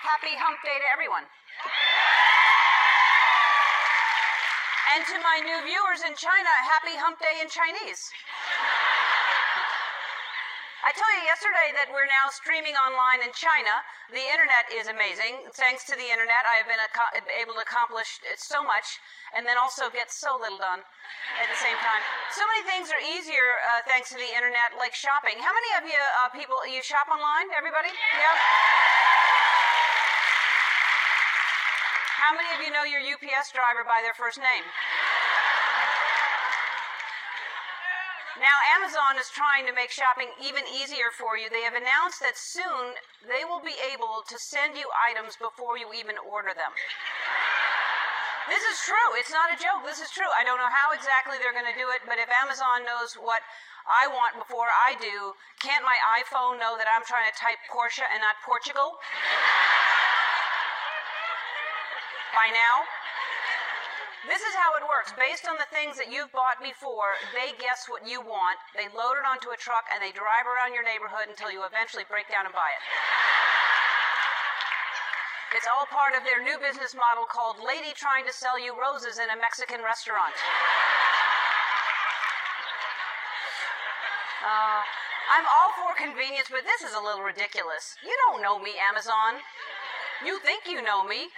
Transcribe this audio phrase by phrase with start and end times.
[0.00, 1.28] Happy hump day to everyone.
[4.96, 8.08] And to my new viewers in China, happy hump day in Chinese.
[10.90, 13.70] I told you yesterday that we're now streaming online in China.
[14.10, 15.46] The internet is amazing.
[15.54, 16.82] Thanks to the internet, I have been
[17.30, 18.98] able to accomplish so much
[19.30, 20.82] and then also get so little done
[21.38, 22.02] at the same time.
[22.34, 25.38] So many things are easier uh, thanks to the internet, like shopping.
[25.38, 27.54] How many of you uh, people, you shop online?
[27.54, 27.94] Everybody?
[27.94, 28.34] Yeah?
[32.18, 34.66] How many of you know your UPS driver by their first name?
[38.40, 41.52] Now, Amazon is trying to make shopping even easier for you.
[41.52, 42.96] They have announced that soon
[43.28, 46.72] they will be able to send you items before you even order them.
[48.48, 49.12] This is true.
[49.20, 49.84] It's not a joke.
[49.84, 50.32] This is true.
[50.32, 53.44] I don't know how exactly they're going to do it, but if Amazon knows what
[53.84, 58.08] I want before I do, can't my iPhone know that I'm trying to type Porsche
[58.08, 58.96] and not Portugal?
[62.40, 62.86] by now?
[64.28, 65.16] This is how it works.
[65.16, 69.16] Based on the things that you've bought before, they guess what you want, they load
[69.16, 72.44] it onto a truck, and they drive around your neighborhood until you eventually break down
[72.44, 72.82] and buy it.
[75.56, 79.16] It's all part of their new business model called Lady Trying to Sell You Roses
[79.16, 80.36] in a Mexican Restaurant.
[84.44, 84.80] Uh,
[85.32, 87.96] I'm all for convenience, but this is a little ridiculous.
[88.04, 89.40] You don't know me, Amazon.
[90.24, 91.32] You think you know me.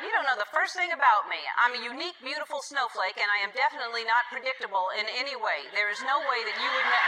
[0.00, 1.36] You don't know the first thing about me.
[1.60, 5.68] I'm a unique, beautiful snowflake, and I am definitely not predictable in any way.
[5.76, 7.06] There is no way that you would know.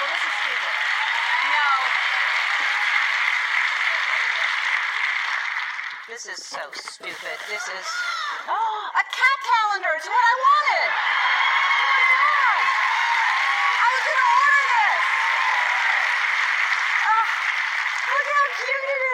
[0.00, 0.72] Well, this is stupid.
[1.44, 1.68] No.
[6.08, 7.36] This is so stupid.
[7.52, 7.86] This is.
[8.48, 9.92] Oh, a cat calendar!
[9.92, 10.88] It's what I wanted!
[10.88, 12.64] Oh my god!
[13.76, 15.04] I was gonna order this!
[17.04, 17.24] Oh,
[18.08, 19.05] look how cute it